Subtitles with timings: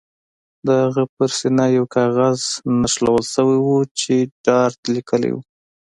[0.65, 2.39] د هغه په سینه یو کاغذ
[2.81, 3.69] نښلول شوی و
[3.99, 4.13] چې
[4.45, 5.41] ډارت لیکلي وو